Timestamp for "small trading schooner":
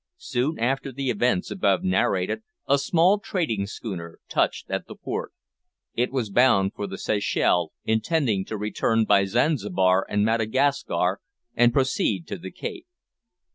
2.79-4.17